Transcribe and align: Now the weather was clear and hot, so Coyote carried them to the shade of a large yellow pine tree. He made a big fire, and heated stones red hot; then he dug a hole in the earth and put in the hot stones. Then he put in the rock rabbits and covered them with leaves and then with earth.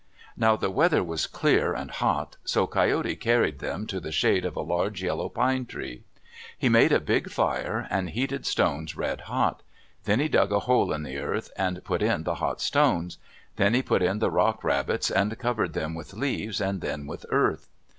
Now 0.35 0.55
the 0.55 0.71
weather 0.71 1.03
was 1.03 1.27
clear 1.27 1.75
and 1.75 1.91
hot, 1.91 2.37
so 2.43 2.65
Coyote 2.65 3.15
carried 3.17 3.59
them 3.59 3.85
to 3.85 3.99
the 3.99 4.11
shade 4.11 4.45
of 4.45 4.55
a 4.55 4.61
large 4.61 5.03
yellow 5.03 5.29
pine 5.29 5.67
tree. 5.67 6.01
He 6.57 6.69
made 6.69 6.91
a 6.91 6.99
big 6.99 7.29
fire, 7.29 7.85
and 7.87 8.09
heated 8.09 8.43
stones 8.47 8.97
red 8.97 9.21
hot; 9.21 9.61
then 10.05 10.19
he 10.19 10.27
dug 10.27 10.51
a 10.51 10.61
hole 10.61 10.91
in 10.91 11.03
the 11.03 11.19
earth 11.19 11.51
and 11.55 11.83
put 11.83 12.01
in 12.01 12.23
the 12.23 12.33
hot 12.41 12.61
stones. 12.61 13.19
Then 13.57 13.75
he 13.75 13.83
put 13.83 14.01
in 14.01 14.17
the 14.17 14.31
rock 14.31 14.63
rabbits 14.63 15.11
and 15.11 15.37
covered 15.37 15.73
them 15.73 15.93
with 15.93 16.15
leaves 16.15 16.59
and 16.59 16.81
then 16.81 17.05
with 17.05 17.27
earth. 17.29 17.69